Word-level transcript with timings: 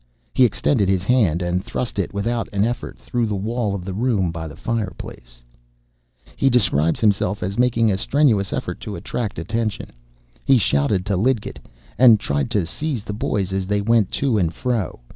He 0.33 0.45
extended 0.45 0.89
his 0.89 1.03
hand, 1.03 1.43
and 1.43 1.63
thrust 1.63 1.99
it 1.99 2.11
without 2.11 2.51
an 2.51 2.65
effort 2.65 2.97
through 2.97 3.27
the 3.27 3.35
wall 3.35 3.75
of 3.75 3.85
the 3.85 3.93
room 3.93 4.31
by 4.31 4.47
the 4.47 4.55
fireplace. 4.55 5.43
He 6.35 6.49
describes 6.49 6.99
himself 6.99 7.43
as 7.43 7.59
making 7.59 7.91
a 7.91 7.99
strenuous 7.99 8.51
effort 8.51 8.79
to 8.79 8.95
attract 8.95 9.37
attention. 9.37 9.91
He 10.43 10.57
shouted 10.57 11.05
to 11.05 11.15
Lidgett, 11.15 11.59
and 11.99 12.19
tried 12.19 12.49
to 12.49 12.65
seize 12.65 13.03
the 13.03 13.13
boys 13.13 13.53
as 13.53 13.67
they 13.67 13.79
went 13.81 14.09
to 14.13 14.39
and 14.39 14.51
fro. 14.51 15.01